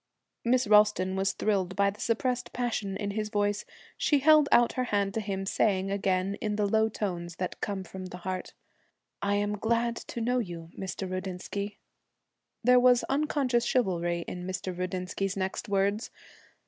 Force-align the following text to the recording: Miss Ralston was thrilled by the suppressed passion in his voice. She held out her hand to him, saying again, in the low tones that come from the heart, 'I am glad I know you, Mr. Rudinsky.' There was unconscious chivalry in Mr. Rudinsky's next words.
Miss 0.43 0.65
Ralston 0.65 1.15
was 1.15 1.33
thrilled 1.33 1.75
by 1.75 1.91
the 1.91 2.01
suppressed 2.01 2.53
passion 2.53 2.97
in 2.97 3.11
his 3.11 3.29
voice. 3.29 3.65
She 3.97 4.17
held 4.17 4.49
out 4.51 4.73
her 4.73 4.85
hand 4.85 5.13
to 5.13 5.21
him, 5.21 5.45
saying 5.45 5.91
again, 5.91 6.37
in 6.41 6.55
the 6.55 6.65
low 6.65 6.89
tones 6.89 7.35
that 7.35 7.61
come 7.61 7.83
from 7.83 8.05
the 8.07 8.17
heart, 8.17 8.53
'I 9.21 9.35
am 9.35 9.57
glad 9.59 10.03
I 10.17 10.19
know 10.19 10.39
you, 10.39 10.71
Mr. 10.75 11.07
Rudinsky.' 11.07 11.77
There 12.63 12.79
was 12.79 13.03
unconscious 13.09 13.63
chivalry 13.63 14.25
in 14.27 14.47
Mr. 14.47 14.75
Rudinsky's 14.75 15.37
next 15.37 15.69
words. 15.69 16.09